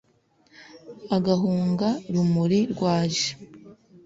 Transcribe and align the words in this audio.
ugahunga 1.15 1.87
rumuri 2.13 2.59
rwaje 2.73 3.29